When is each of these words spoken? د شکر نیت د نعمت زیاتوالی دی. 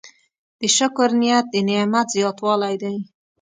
د 0.59 0.61
شکر 0.77 1.09
نیت 1.21 1.45
د 1.53 1.55
نعمت 1.67 2.07
زیاتوالی 2.15 2.75
دی. 2.83 2.97